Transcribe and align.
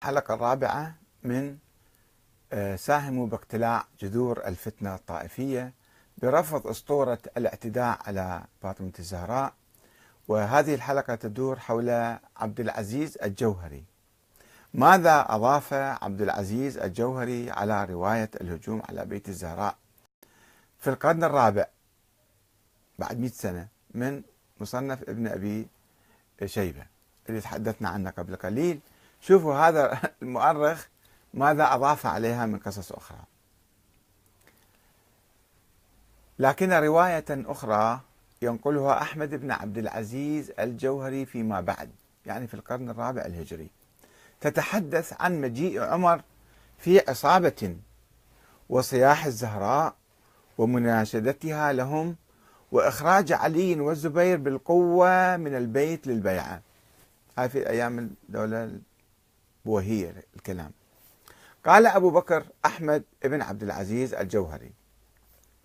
الحلقة 0.00 0.34
الرابعة 0.34 0.94
من 1.22 1.56
آه، 2.52 2.76
ساهموا 2.76 3.26
باقتلاع 3.26 3.84
جذور 4.00 4.46
الفتنة 4.46 4.94
الطائفية 4.94 5.72
برفض 6.18 6.66
أسطورة 6.66 7.18
الاعتداء 7.36 7.98
على 8.06 8.42
فاطمة 8.62 8.92
الزهراء. 8.98 9.54
وهذه 10.28 10.74
الحلقة 10.74 11.14
تدور 11.14 11.58
حول 11.58 11.90
عبد 12.36 12.60
العزيز 12.60 13.18
الجوهري. 13.22 13.84
ماذا 14.74 15.26
أضاف 15.28 15.72
عبد 15.74 16.20
العزيز 16.22 16.78
الجوهري 16.78 17.50
على 17.50 17.84
رواية 17.84 18.30
الهجوم 18.40 18.82
على 18.88 19.04
بيت 19.04 19.28
الزهراء؟ 19.28 19.76
في 20.78 20.90
القرن 20.90 21.24
الرابع 21.24 21.66
بعد 22.98 23.18
مئة 23.18 23.28
سنة 23.30 23.68
من 23.94 24.22
مصنف 24.60 25.02
ابن 25.02 25.26
أبي 25.26 25.68
شيبة 26.44 26.86
اللي 27.28 27.40
تحدثنا 27.40 27.88
عنه 27.88 28.10
قبل 28.10 28.36
قليل. 28.36 28.80
شوفوا 29.20 29.54
هذا 29.54 30.00
المؤرخ 30.22 30.86
ماذا 31.34 31.74
أضاف 31.74 32.06
عليها 32.06 32.46
من 32.46 32.58
قصص 32.58 32.92
أخرى. 32.92 33.18
لكن 36.38 36.72
رواية 36.72 37.24
أخرى 37.30 38.00
ينقلها 38.42 39.02
أحمد 39.02 39.34
بن 39.34 39.50
عبد 39.50 39.78
العزيز 39.78 40.52
الجوهري 40.58 41.26
فيما 41.26 41.60
بعد 41.60 41.90
يعني 42.26 42.46
في 42.46 42.54
القرن 42.54 42.90
الرابع 42.90 43.22
الهجري. 43.22 43.70
تتحدث 44.40 45.12
عن 45.20 45.40
مجيء 45.40 45.82
عمر 45.82 46.22
في 46.78 47.10
عصابة 47.10 47.76
وصياح 48.68 49.24
الزهراء 49.24 49.94
ومناشدتها 50.58 51.72
لهم 51.72 52.16
وإخراج 52.72 53.32
علي 53.32 53.80
والزبير 53.80 54.36
بالقوة 54.36 55.36
من 55.36 55.56
البيت 55.56 56.06
للبيعة. 56.06 56.62
هاي 57.38 57.48
في 57.48 57.68
أيام 57.70 57.98
الدولة 58.28 58.78
البوهية 59.60 60.24
الكلام. 60.36 60.72
قال 61.66 61.86
أبو 61.86 62.10
بكر 62.10 62.44
أحمد 62.64 63.04
بن 63.24 63.42
عبد 63.42 63.62
العزيز 63.62 64.14
الجوهري. 64.14 64.72